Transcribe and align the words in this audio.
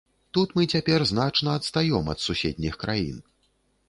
Тут 0.35 0.53
мы 0.59 0.63
цяпер 0.77 1.03
значна 1.11 1.53
адстаём 1.59 2.09
ад 2.13 2.19
суседніх 2.29 2.81
краін. 2.85 3.21